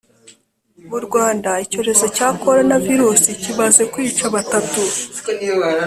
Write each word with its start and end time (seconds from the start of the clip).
Murwanda 0.89 1.51
icyorezo 1.65 2.05
cya 2.15 2.27
korona 2.41 2.75
virusi 2.85 3.29
kimaze 3.41 3.83
kwica 3.93 4.25
batatu 4.35 4.79